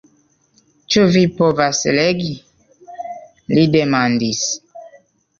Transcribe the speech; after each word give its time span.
Ĉu 0.93 1.01
vi 1.15 1.21
povas 1.41 1.81
legi? 1.97 2.31
li 3.57 3.65
demandis. 3.75 4.41